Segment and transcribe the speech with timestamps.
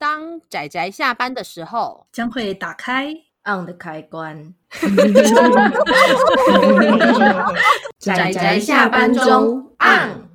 [0.00, 3.12] 当仔仔下班的时候，将会打开
[3.44, 4.54] on 的开关。
[8.00, 10.30] 仔仔下班中 on。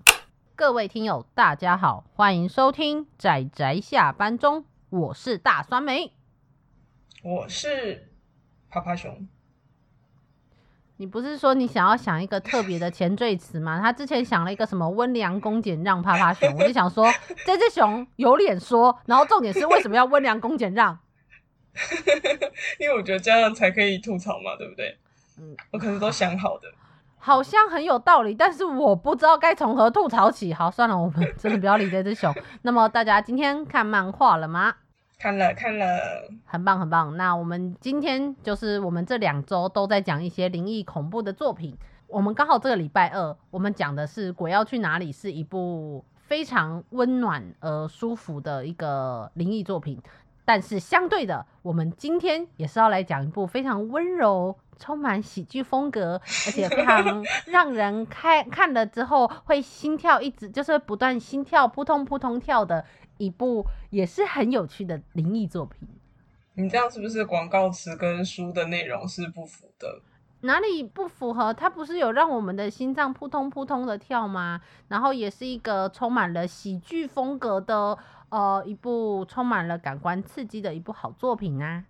[0.55, 6.13] 各位听友，大家好，欢迎收听仔仔下班中，我是大酸梅，
[7.23, 8.11] 我是
[8.69, 9.27] 趴趴熊。
[10.97, 13.79] 你不是说你想要想一个特别的前缀词吗？
[13.81, 17.11] 他之前想了一个什么温良恭俭让趴趴熊，我就想说
[17.45, 20.97] 这只熊有脸说，然后重点是为什么要温良恭俭让？
[22.79, 24.97] 因为我觉得这样才可以吐槽嘛，对不对？
[25.37, 26.69] 嗯，我可是都想好的，
[27.17, 30.53] 好像很有道理，但是我不知道该从何吐槽起。
[30.53, 32.33] 好，算了，我们真的不要理这只熊。
[32.61, 34.75] 那么大家今天看漫画了吗？
[35.17, 37.15] 看了看了，很棒很棒。
[37.17, 41.75] 那我们今天就是我们这两周都在讲一些灵异恐怖的作品。
[42.07, 49.99] 我们刚好这个礼拜二，我们讲的是《鬼要去哪里》，是一部非常温暖而舒服的一个灵异作品。
[50.43, 62.85] 但是相对的，我们今天也是要来讲一部非常温柔、充满喜剧风格，而且非常让人看看了之后会心跳一直就是不断心跳扑通扑通跳的。
[63.17, 65.87] 一部也是很有趣的灵异作品。
[66.53, 70.01] 你这样是不是广告词跟书的内容是不符的？
[70.41, 71.53] 哪里不符合？
[71.53, 74.61] 它不是有让我们的心脏扑通扑通的跳吗？
[74.87, 77.97] 然后也是一个充满了喜剧风格的
[78.29, 81.83] 呃一部充满了感官刺激的一部好作品啊。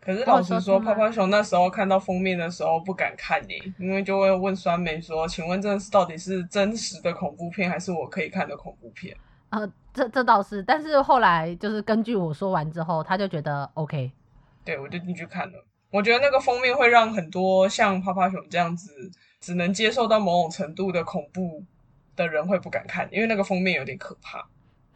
[0.00, 9.16] 可是老实说，泡泡熊那时候看到封面的时候不敢看你，因为就会问酸梅说：“请问这是到底是真实的恐怖片，还是我可以看的恐怖片？”
[9.54, 14.10] 呃，这这倒是，但是后来就是根据我说完之后，他就觉得 OK，
[14.64, 15.64] 对，我就进去看了。
[15.90, 18.90] 我觉得那个封面会让很多像趴趴熊这样子
[19.40, 21.62] 只能接受到某种程度的恐怖
[22.16, 24.44] 的人会不敢看，因为那个封面有点可怕。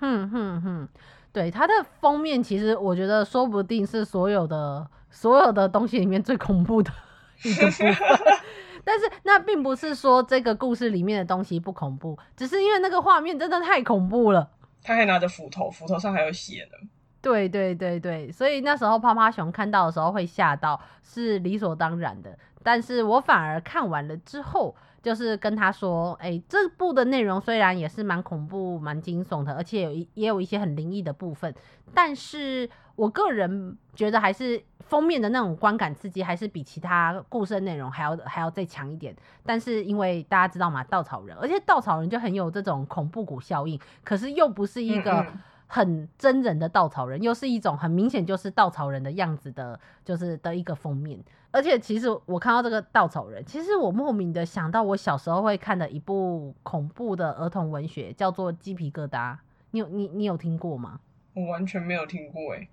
[0.00, 0.88] 哼哼哼，
[1.32, 6.90] 对，它的封面其实我觉得说不定是所有的所有的东西里面最恐怖的
[7.44, 7.94] 一个部分。
[8.84, 14.50] 但是那并不是说这个故事里面的东西不恐怖，只是因为那个画面真的太恐怖了。
[14.82, 16.88] 他还拿着斧头，斧头上还有血呢。
[17.20, 22.38] 对对对对，所以那时候趴趴熊看到的时候会吓到，是理所当然的。
[22.62, 31.52] 但是我反而看完了之后，就是跟他说：“哎、欸，这部的内容虽然也是蛮恐怖、蛮惊悚的，而且有一也有一些很灵异的部分，
[31.92, 39.14] 但是我个人觉得还是封面的那种观感刺激，还是比其他故事的内容还要还要再强一点。
[39.46, 45.24] 但是因为大家知道嘛，稻草人，而且稻草人就很有这种恐怖谷效应，可是又不是一个。
[45.70, 51.22] 很真人的稻草人，又是一种很明显就是稻草人的样子的，就是的一个封面。
[51.50, 59.34] 而且其实我看到这个稻草人，其实我莫名的想到我小时候会看的一部恐怖的儿童文学，叫做《鸡皮疙瘩》。
[59.72, 61.00] 你有你你有听过吗？
[61.34, 62.66] 我完全没有听过哎。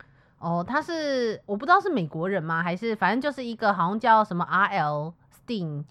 [0.46, 2.62] 哦，他是我不知道是美国人吗？
[2.62, 5.14] 还是反正就是一个好像叫什么 R.L.
[5.34, 5.84] Stine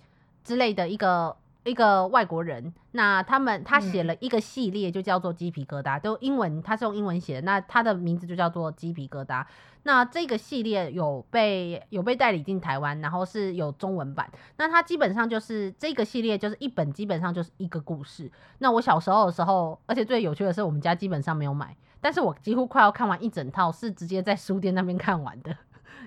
[0.44, 1.37] 之类的一个。
[1.66, 9.42] 一个外国人，那他们他写了一个系列，就叫做鸡皮疙瘩，都、嗯、英文，他是用英文写的，那他的名字就叫做鸡皮疙瘩。
[9.84, 14.31] 那这个系列有被有被代理进台湾，然后是有中文版。
[14.59, 18.31] 那它基本上就是这个系列就是一本，基本上就是一个故事。
[18.59, 25.56] 那我小时候的时候，而且最有趣的是，我们家基本上没有买，但是我几乎快要看完一整套，是直接在书店那边看完的。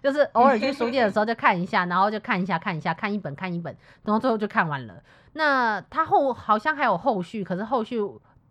[0.03, 5.01] 就是偶尔去书店的时候就看一下，然后就看一下看一下看一本看一本，然后最后就看完了。
[5.33, 7.99] 那他后好像还有后续，可是后续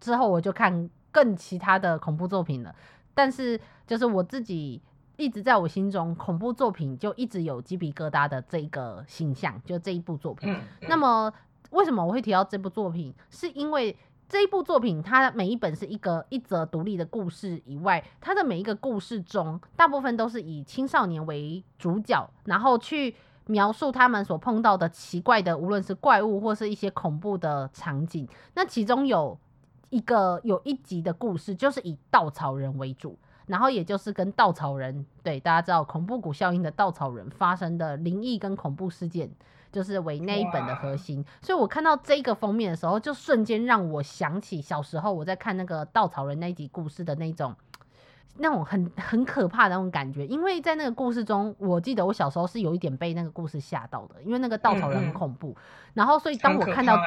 [0.00, 2.74] 之后我就看更其他的恐怖作品了。
[3.14, 4.82] 但是就是我自己
[5.16, 10.52] 一直在我心中恐怖作品就一直有鸡皮疙瘩的这个形象，就这一部作品。
[10.88, 11.32] 那么
[11.70, 13.14] 为什么我会提到这部作品？
[13.30, 13.96] 是因为。
[14.28, 23.14] 这一部作品，它每一本是一个一则独立的故事以外，它的每一个故事中，大部分都是以青少年为主角，然后去
[23.46, 28.28] 描述他们所碰到的奇怪的，无论是怪物或是一些恐怖的场景。
[28.54, 29.38] 那其中有
[29.90, 33.16] 一个有一集的故事，就是以稻草人为主，
[33.46, 39.30] 然后也就是跟稻草人，对，大家知道恐怖谷效应的稻草人发生的灵异跟恐怖事件。
[39.76, 47.54] 就是为那一本的核心，所以我看到这个封面的时候，就瞬间让我想起小时候我在看那个稻草人那一集故事的那种，
[48.38, 50.26] 那种很很可怕的那种感觉。
[50.26, 55.48] 因为在那个故事中，我记得我小时候是有一点被那个故事吓到的，因为那个稻草人很恐怖。
[55.50, 55.56] 嗯、
[55.92, 56.98] 然后，所以当我看到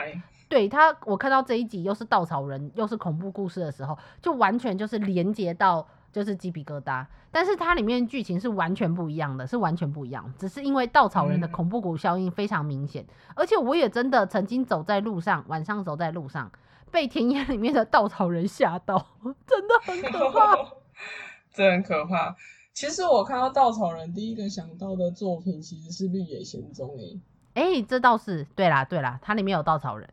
[0.48, 5.88] 对他，我看到这一集又是稻草人又是恐怖故事的时候，就完全就是连接到。
[6.12, 10.34] 就是鸡皮疙瘩，但是它里面剧情是完全不一样的，是完全不一样。
[10.38, 16.52] 只是因为稻草人的恐怖谷效应非常明显，嗯，而且我也真的曾经走在路上，晚上走在路上，
[16.92, 19.08] 被田野里面的稻草人吓到，
[19.46, 20.56] 真的很可怕。
[21.54, 22.36] 这很可怕。
[22.74, 27.20] 其实我看到稻草人，第一个想到的作品其实是《绿野仙踪》诶。
[27.56, 30.08] 哎，这倒是对啦，对啦，它里面有稻草人。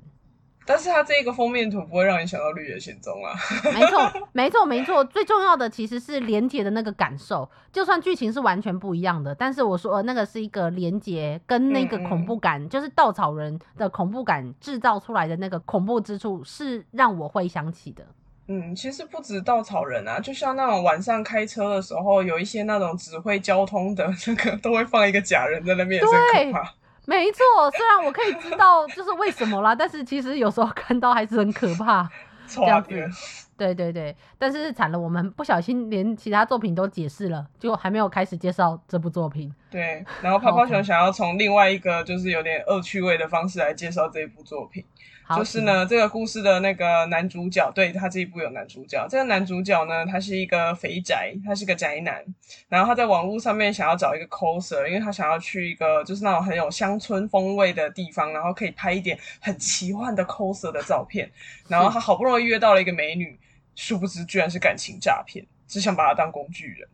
[0.66, 3.32] 但是它这个封面图不会让你想到绿野仙踪啊。
[3.72, 5.04] 没错， 没错，没错。
[5.04, 18.04] 最重要的其实是连结的那个感受，就算剧情是完全不一样的，但是我说那个是一个连结，跟那个恐怖感，嗯嗯就是稻草人的恐怖感制造出来的那个恐怖之处，是让我会想起的。
[18.48, 26.72] 嗯，其实不止稻草人啊，就像那种晚上开车的时候，有一些那种指挥交通的 那个，都会放一个假人在那边，对，很可怕。
[27.06, 32.08] 没错，虽然我可以知道就是为什么啦，但是其实有时候看到还是很可怕。
[32.48, 33.10] 这样子，
[33.56, 39.52] 对对对，但是惨了，我们不小心连其他作品都解释了，就还没有开始介绍这部作品。
[39.68, 44.84] 对，然后泡泡熊想要从另外一个就是有点恶趣味的方式来介绍这一部作品。
[45.34, 49.04] 就是呢，这个故事的那个男主角，对，他这一部有男主角。
[49.08, 52.24] 这个男主角呢，他是一个肥宅，他是个宅男。
[52.68, 61.28] 然后他在网络上面想要找一个 coser，因为他想要去一个就是那种很有乡村风味的地方，然后可以拍一点很奇幻的 coser 的照片。
[61.66, 63.36] 然后他好不容易约到了一个美女，
[63.74, 66.88] 殊不知居然是感情诈骗，只想把他当工具人。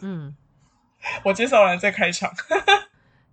[0.00, 0.36] 嗯，
[1.24, 2.32] 我介绍完再开场。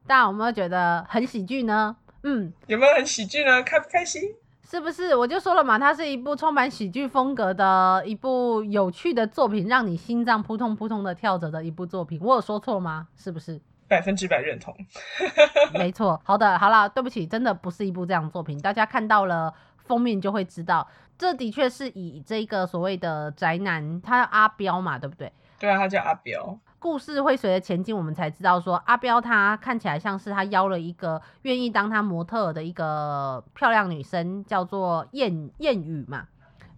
[0.05, 1.95] 大家有没有觉得很喜剧呢？
[2.23, 3.61] 嗯，有没有很喜剧呢？
[3.63, 4.21] 开不开心？
[4.69, 5.15] 是不是？
[5.15, 12.19] 我就说了嘛，它是一部充满喜剧风格的一部有趣的作品，让你心脏扑通扑通的跳着的一部作品。
[12.23, 13.07] 我有说错吗？
[13.15, 13.61] 是不是？
[13.87, 14.75] 百分之百认同。
[15.73, 16.19] 没错。
[16.23, 18.59] 好的，好了，对不起，真的不是一部这样的作品。
[18.59, 19.53] 大家看到了
[19.85, 20.87] 封面就会知道，
[21.17, 25.31] 这的确是以这个所谓的宅男，他叫阿彪嘛，对不对？
[25.59, 26.57] 对啊，他叫阿彪。
[26.83, 36.27] 故事会随着前进，我们才知道说阿彪他看起来像是他邀了一个愿意当他模特的一个漂亮女生，叫做燕燕雨嘛，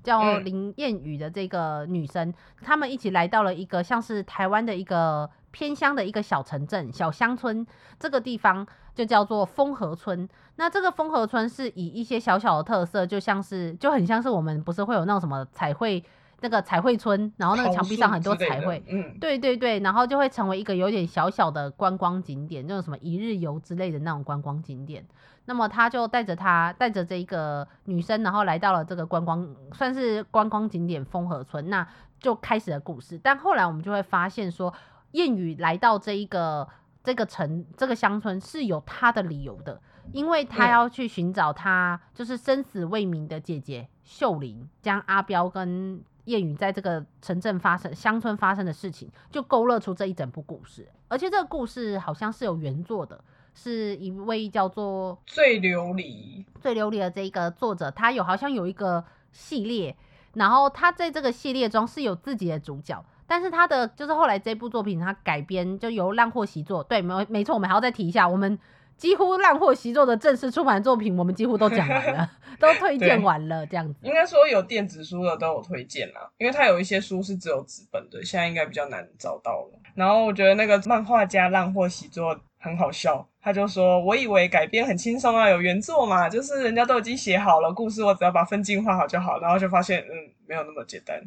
[0.04, 2.32] 叫林燕雨的这个女生，
[2.62, 7.66] 他们一起来到了一个像是台湾的一个偏乡的一个小城镇、小乡村，
[8.00, 10.30] 这个地方就叫做丰和村。
[10.58, 16.04] 那这个丰和村是以一些小小的特色，就像是就很像是我们不是会有那种什么彩绘。
[16.42, 25.06] 那个彩绘村，然后那个墙壁上很多彩绘，嗯，对对对，然后就会成为一个有点小小的观光景点，那种什么一日游之类的那种观光景点。
[25.48, 31.88] 那么他就带着他，带着这一个女生，然后来到了这个观光，算是观光景点风和村，那
[32.20, 33.20] 就开始了故事。
[33.22, 34.74] 但后来我们就会发现说，
[35.12, 36.68] 谚语来到这一个
[37.04, 39.80] 这个城这个乡村是有他的理由的，
[40.12, 50.88] 因为他要去寻找他就是生死未明的姐姐秀玲，将阿彪跟艳雨在这个城镇发生、乡村发生的事情，就勾勒出这一整部故事。
[51.08, 53.24] 而且这个故事好像是有原作的，
[53.54, 59.96] 是一位叫做最琉璃、最琉璃的这一个作者，他有好像有一个系列，
[60.34, 68.60] 然后他在这个系列中是有自己的主角，但是他的就是后来这部作品他改编就由烂货习作，对，没没错，我们还要再提一下我们。
[68.98, 74.00] 几乎烂货习作的正式出版作品，我们几乎都讲完了， 都推荐完了，这样子。
[74.02, 79.80] 应该说有电子书的都有推荐啦，因为它有一些书是只有纸本的，现在应该比较难找到了。
[79.94, 90.12] 然后我觉得那个漫画家烂货习作很好笑，他就说：“我以为改编很轻松啊，有原作嘛，就是人家都已经写好了故事，我只要把分镜画好就好。”然后就发现，嗯，
[90.48, 91.22] 没有那么简单。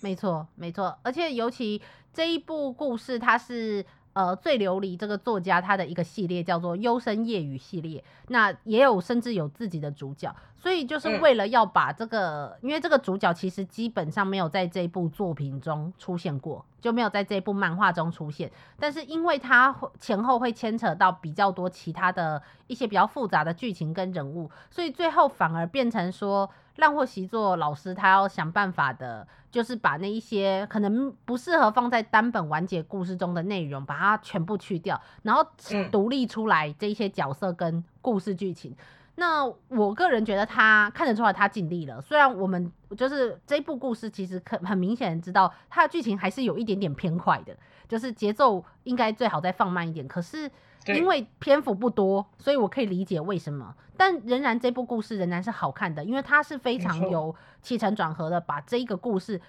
[0.00, 1.80] 没错，没错，而且尤其
[2.12, 3.84] 这一部故事，它是。
[4.14, 26.50] 呃，最琉璃这个作家他的一个系列叫做《幽深夜雨》系列，那也有甚至有自己的主角，所以就是为了要把这个，嗯、因为这个主角其实基本上没有在这一部作品中出现过，就没有在这部漫画中出现，但是因为他前后会牵扯到比较多其他的一些比较复杂的剧情跟人物，所以最后反而变成说。
[26.78, 35.46] 烂货习作老师他要想办法的，就是把那一些可能不适合放在单本完结故事中的内容，把它全部去掉，然后
[35.92, 38.72] 独立出来这一些角色跟故事剧情。
[38.72, 38.76] 嗯、
[39.16, 47.56] 那我个人觉得他看得出来他尽力了，虽然我们就是这部故事其实很很明显知道它的剧情还是有一点点偏快的，
[47.88, 50.50] 就是节奏应该最好再放慢一点，可是。
[50.86, 59.40] 因为篇幅不多，所以我可以理解为什么，但仍然这部故事仍然是好看的，因为它是非常有起承转合的，把这一个故事，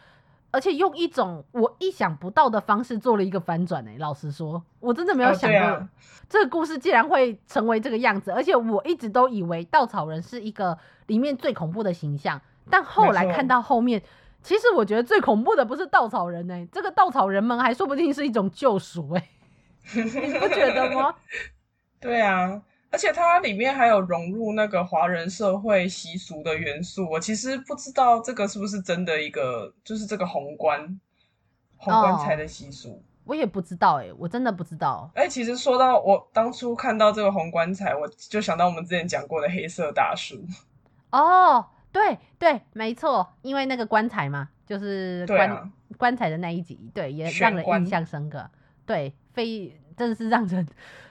[0.51, 3.87] 而且用一种我意想不到的方式做了一个反转。
[3.87, 5.87] 哎，老实说，我真的没有想过
[6.29, 14.01] 这个故事竟然会成为这个样子，而且我一直都以为稻草人是一个里面最恐怖的形象，但后来看到后面，
[14.41, 19.29] 其实我觉得最恐怖的不是稻草人，哎， 这个稻草人们还说不定是一种救赎，哎。
[19.93, 20.01] 你
[20.39, 21.13] 不觉得吗？
[22.01, 22.59] 对啊，
[22.95, 27.05] 而且它里面还有融入那个华人社会习俗的元素。
[27.09, 30.79] 我其实不知道这个是不是真的一个，就是这个宏观，
[31.75, 32.91] 红棺材的习俗。
[32.91, 35.11] 哦，我也不知道哎，我真的不知道。
[35.13, 40.41] 哎，其实说到我当初看到这个红棺材，我就想到我们之前讲过的黑色大叔。
[41.11, 48.49] 哦，对对，没错，因为那个棺材嘛，就是棺、啊、棺材的那一集，对，也让人印象深刻。
[48.85, 50.65] 对，非真的是让人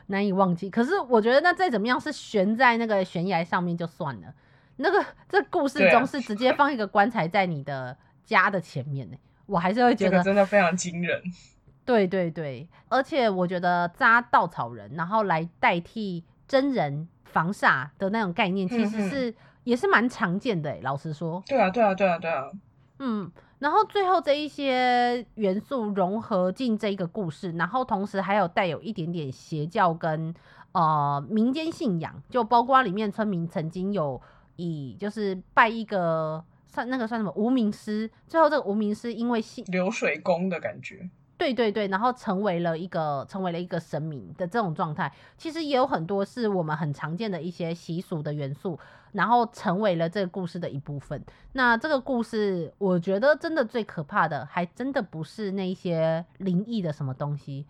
[0.07, 0.69] 难以忘记。
[0.71, 4.35] 可是我觉得那再怎么样是悬在那个悬崖上面就算了，
[4.77, 11.23] 那个这故事中是直接放一个棺材在你的家的前面呢，我还是会觉得、这个、真的非常惊人。
[11.85, 19.35] 对对对，而且我觉得扎稻草人，然后来代替真人防煞的那种概念，其实是、嗯、
[19.65, 20.77] 也是蛮常见的。
[20.83, 22.51] 老实说，对啊，对啊，对啊，对啊，
[22.99, 23.31] 嗯。
[23.65, 30.35] 然后最后这一些元素融合进这一个故事，然后同时还有带有一点点邪教跟
[30.73, 34.21] 呃民间信仰，就包括里面村民曾经有
[34.57, 41.09] 以就是拜一个算那个算什么无名师，最后这个无名师因为信流水工的感觉。
[41.37, 48.79] 对对对，然后成为了一个成为了一个神明的这种状态，其实也有很多是我们很常见的一些习俗的元素，
[49.13, 51.23] 然后成为了这个故事的一部分。
[51.53, 57.67] 那这个故事，我觉得真的最可怕的，还真的不是那些灵异的什么东西，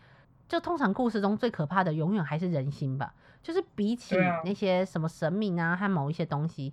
[0.47, 3.15] 就通常故事中最可怕的，永远还是人心吧。
[3.43, 6.73] 就是比起那些什么神明啊和某一些东西。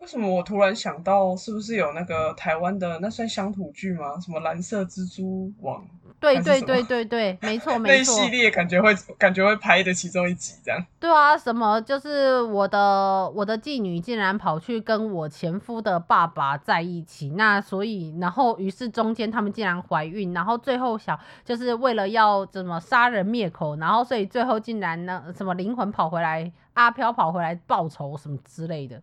[0.00, 4.18] 为什么我突然想到，是不是有那个台湾的那算乡土剧吗？
[4.18, 5.84] 什么蓝色蜘蛛网？
[6.18, 8.14] 对对对对对，没错 没错。
[8.16, 10.82] 那系列感觉会感觉会拍的其中一集这样。
[10.98, 29.00] 对啊，什么就是我的我的妓女竟然跑去跟我前夫的爸爸在一起，那所以然后于是中间他们竟然怀孕，然后最后想就是为了要怎么杀人灭口，然后所以最后竟然呢什么灵魂跑回来，阿飘跑回来报仇什么之类的。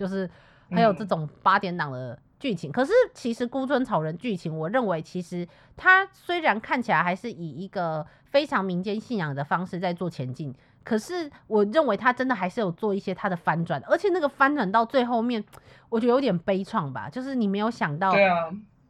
[0.00, 0.28] 就是
[0.70, 15.44] 还有这种八点档的剧情，嗯，可是其实孤村草人剧情，我认为其实它虽然看起来还是以一个非常民间信仰的方式在做前进，可是我认为它真的还是有做一些它的翻转，而且那个翻转到最后面，
[15.90, 18.14] 我觉得有点悲怆吧，就是你没有想到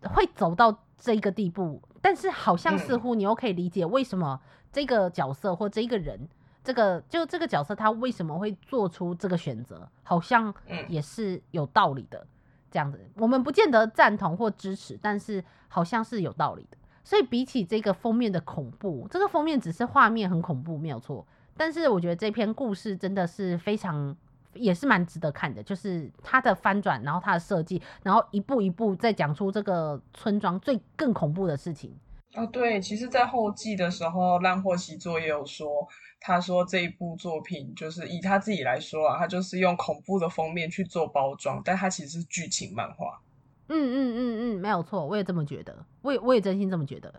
[0.05, 4.41] 会走到这个地步，但是好像似乎你又可以理解为什么
[4.73, 6.29] 这个角色或这个人。
[6.71, 9.89] 这个就这个角色，他为什么会做出这个选择？
[10.05, 10.55] 好像
[10.87, 12.25] 也是有道理的，
[12.71, 16.79] 这样子，我们不见得赞同或支持，但是好像是有道理的。
[17.03, 21.27] 所以比起这个封面的恐怖，这个封面只是画面很恐怖，没有错。
[21.57, 24.17] 但是我觉得这篇故事真的是非常，
[24.55, 31.93] 也是蛮值得看的，就是它的翻转，然后它的设计，然后一步一步再讲出这个村庄最更恐怖的事情。
[32.35, 35.87] 啊，对，其实，在后记的时候，烂货习作也有说。
[36.21, 43.21] 他说这一部作品就是以他自己来说啊，他就是用恐怖的封面去做包装，但他其实是剧情漫画。
[43.69, 47.11] 嗯嗯嗯嗯，没有错，我也这么觉得，我也我也真心这么觉得，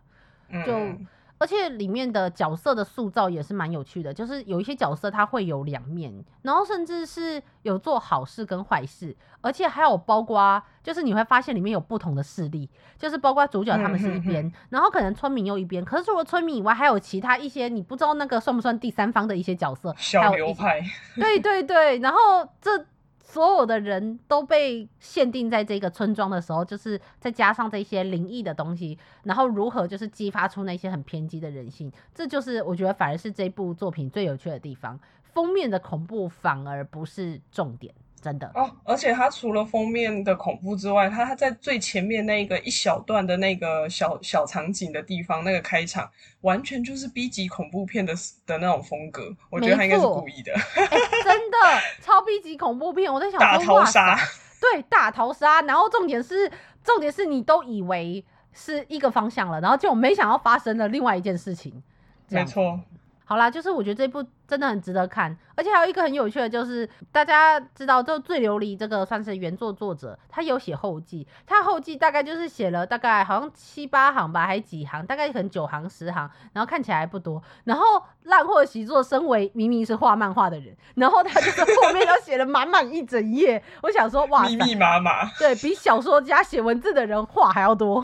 [0.65, 0.71] 就。
[0.77, 1.07] 嗯
[1.41, 20.79] 而且里面的角色的塑造也是蛮有趣的，就是有一些角色他会有两面，然后甚至是有做好事跟坏事，而且还有包括，就是你会发现里面有不同的势力，就是包括主角他们是一边，嗯、然后可能村民又一边，可是除了村民以外，还有其他一些你不知道那个算不算第三方的一些角色，小流派，
[21.19, 22.85] 对对对，然后这。
[23.31, 34.99] 所有的人都被限定在这个村庄的时候，就是再加上这些灵异的东西，然后如何就是激发出那些很偏激的人性，这就是我觉得反而是这部作品最有趣的地方。
[35.33, 37.93] 封面的恐怖反而不是重点。
[38.21, 46.07] 真的哦，而且它除了封面的恐怖之外，它它在最前面那个一小段的那个小小场景的地方，那个开场
[46.41, 48.13] 完全就是 B 级恐怖片的
[48.45, 50.53] 的那种风格，我觉得他应该是故意的。
[50.53, 50.87] 欸、
[51.23, 51.57] 真的
[52.01, 54.15] 超 B 级恐怖片，我在想大逃杀，
[54.59, 56.51] 对，大逃杀，然后重点是
[56.83, 58.23] 重点是你都以为
[58.53, 61.81] 是一个方向了，然后就没想要发生了另外一件事情，
[62.29, 62.79] 没错。
[63.25, 77.41] 好啦，就是我觉得这部真的很值得看，而且还有一个很有趣的，就是大家知道，就最琉璃这个算是原作作者，他有写后记，他后记大概就是写了大概好像七八行吧，还几行，大概可能九行十行，然后看起来不多。
[77.63, 88.03] 然后烂货习作身为明明是画漫画的人，然后他就是后面又写了满满一整页，我想说哇，密密麻麻，对，比小说家写文字的人话还要多。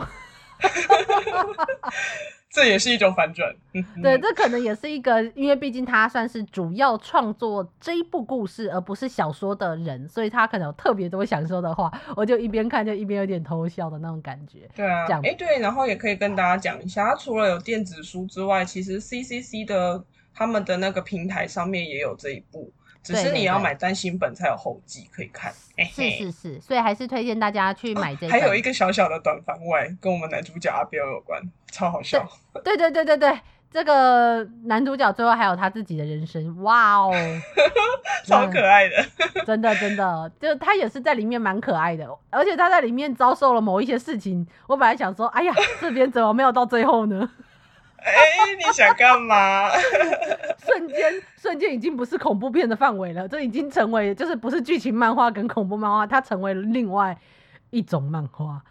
[2.57, 3.53] 这也是一种反转，
[4.01, 14.67] 对，这可能也是一个，因为毕竟他算是主要创作这一部故事，而不是小说的人，所以他可能有特别多想说的话，我就一边看就一边有点偷笑的那种感觉。
[14.75, 22.73] 对啊，哎、欸，对，然后也可以跟大家讲一下，他除了有电子书之外，其实 CCC 的他们的那个平台上面也有这一部。
[23.13, 25.53] 只是你要买单行本才有后记可以看。
[25.91, 28.31] 是是是，所以还是推荐大家去买这个。
[28.31, 32.27] 还有一个小小的短番外，跟我们男主角阿彪有关，超好笑。
[32.63, 33.39] 对对对对对。
[33.69, 37.11] 这个男主角最后还有他自己的人生，哇哦，
[38.25, 38.95] 超可爱的，
[39.45, 44.47] 真的真的，就他也是在里面蛮可爱的，而且他在里面遭受了某一些事情。
[44.67, 47.29] 我本来想说，哎呀，这边怎么没有到最后呢？
[48.07, 49.69] 哎、欸，你想干嘛？
[50.65, 57.17] 瞬间瞬间已经不是恐怖片的范围了，这已经成为就是不是剧情漫画跟恐怖漫画，它成为了另外
[57.69, 58.61] 一种漫画，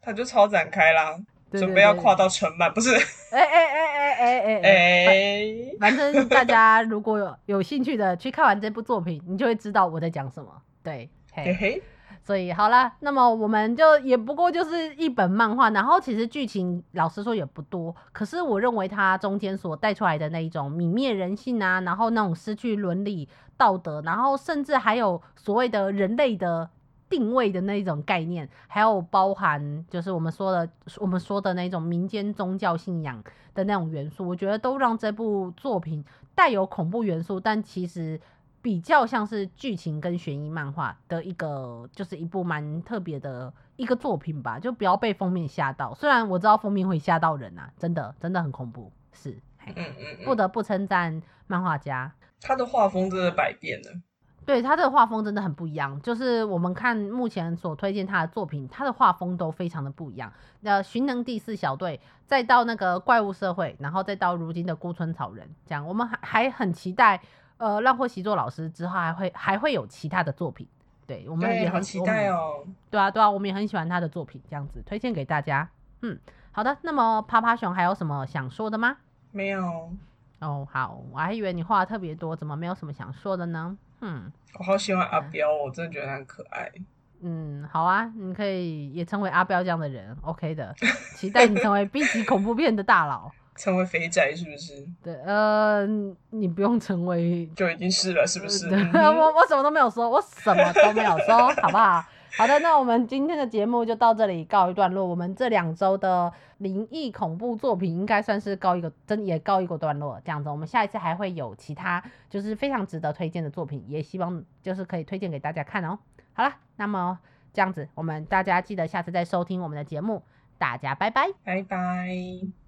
[0.00, 1.16] 它就超展开啦。
[1.52, 2.94] 准备要跨到城漫，不是？
[3.32, 5.76] 哎哎哎哎哎哎哎！
[5.80, 10.48] 反正大家如果有有兴趣的去看完这部作品，你就会知道我在讲什么。
[10.84, 11.82] 对，嘿嘿。
[12.30, 26.70] 所以好啦，那么我们就也不过就是一本漫画，然后其实剧情老实说也不多，可是我认为它中间所带出来的那一种泯灭人性啊，然后那种失去伦理道德，然后甚至还有所谓的人类的。
[27.08, 33.20] 定位的那一种概念，还有包含就是我们说的我们说的那种民间宗教信仰
[33.52, 36.04] 的那种元素，我觉得都让这部作品
[36.36, 38.20] 带有恐怖元素，但其实
[38.62, 44.58] 比较像是剧情跟悬疑漫画的一个，就是一部蛮特别的一个作品吧。
[44.58, 49.30] 就不要被封面吓到，虽然我知道封面会吓到人啊，真的真的很恐怖，是，
[49.66, 54.00] 嗯嗯嗯，不得不称赞漫画家，他的画风真的百变了。
[54.46, 60.32] 对，他的画风真的很不一样，就是我们看目前所推荐他的作品，他的画风都非常的不一样。
[60.60, 67.20] 那，寻能第四小队，再到那个怪物社会，然后再到如今的孤村草人，这样我们还还很期待，
[67.60, 70.66] 呃，浪贺习作老师之后还会还会有其他的作品，
[71.06, 72.64] 对，我们也很期待哦。
[72.90, 75.68] 对啊，对啊，我们也很喜欢他的作品，这样子推荐给大家。
[76.00, 76.18] 嗯，
[76.52, 78.96] 好的，那么趴趴熊还有什么想说的吗？
[79.30, 79.92] 没有。
[80.38, 83.76] 哦，好，我还以为你话特别多，怎么没有什么想说的呢？
[84.00, 86.72] 嗯，我好喜欢阿彪，我真的觉得他很可爱。
[87.20, 90.74] 嗯，好啊，你可以也成为阿彪这样的人，OK 的。
[91.14, 94.88] 期待你成为 B 级恐怖片的大佬，成为肥宅是不是？
[95.02, 95.86] 对，呃，
[96.30, 98.66] 你不用成为， 就已经是了，是不是？
[98.72, 102.02] 嗯、我我什么都没有说，我什么都没有说，好不好？
[102.38, 105.04] 好的，那我们今天的节目就到这里告一段落。
[105.04, 110.18] 我们这两周的灵异恐怖作品应该算是告一个真也告一个段落。
[110.24, 115.98] 这样子，我们下一次还会有其他就是非常值得推荐的作品，也希望就是可以推荐给大家看哦。
[116.32, 117.18] 好了，那么
[117.52, 120.22] 这样子，我们大家记得下次再收听我们的节目。
[120.56, 122.59] 大家拜拜，拜拜。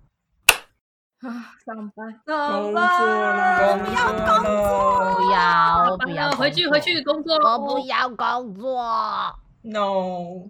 [1.22, 8.82] 啊，上班，工作了，不要工作，不要，不要，回去回去工作，我不要工作。
[9.62, 10.48] No